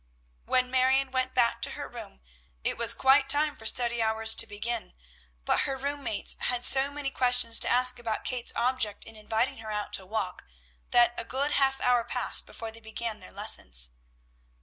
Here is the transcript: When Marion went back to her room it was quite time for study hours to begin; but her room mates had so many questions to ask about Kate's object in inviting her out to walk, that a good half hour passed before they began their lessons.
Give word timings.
When 0.45 0.71
Marion 0.71 1.11
went 1.11 1.35
back 1.35 1.61
to 1.61 1.71
her 1.77 1.87
room 1.87 2.21
it 2.63 2.75
was 2.75 2.91
quite 2.91 3.29
time 3.29 3.55
for 3.55 3.67
study 3.67 4.01
hours 4.01 4.33
to 4.33 4.47
begin; 4.47 4.95
but 5.45 5.59
her 5.59 5.77
room 5.77 6.03
mates 6.03 6.35
had 6.39 6.63
so 6.63 6.89
many 6.89 7.11
questions 7.11 7.59
to 7.59 7.69
ask 7.71 7.99
about 7.99 8.23
Kate's 8.25 8.51
object 8.55 9.03
in 9.05 9.15
inviting 9.15 9.59
her 9.59 9.69
out 9.71 9.93
to 9.93 10.05
walk, 10.07 10.43
that 10.89 11.13
a 11.21 11.23
good 11.23 11.51
half 11.51 11.79
hour 11.81 12.03
passed 12.03 12.47
before 12.47 12.71
they 12.71 12.79
began 12.79 13.19
their 13.19 13.29
lessons. 13.29 13.91